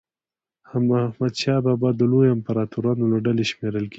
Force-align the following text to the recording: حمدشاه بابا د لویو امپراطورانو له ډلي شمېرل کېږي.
حمدشاه 0.69 1.59
بابا 1.65 1.89
د 1.95 2.01
لویو 2.11 2.35
امپراطورانو 2.37 3.03
له 3.11 3.17
ډلي 3.25 3.45
شمېرل 3.51 3.79
کېږي. 3.85 3.89